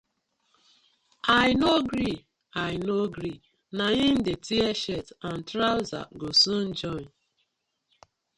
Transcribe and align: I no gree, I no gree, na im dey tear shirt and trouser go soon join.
I 1.43 1.53
no 1.53 1.83
gree, 1.83 2.25
I 2.55 2.77
no 2.85 2.97
gree, 3.15 3.37
na 3.77 3.85
im 4.07 4.17
dey 4.27 4.39
tear 4.47 4.73
shirt 4.81 5.07
and 5.27 5.39
trouser 5.51 6.05
go 6.19 6.29
soon 6.43 6.67
join. 6.81 7.07